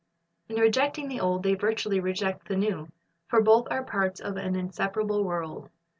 [0.49, 2.87] "^ In rejecting the Old, they virtually reject the New;
[3.27, 5.69] for both are parts of an inseparable whole.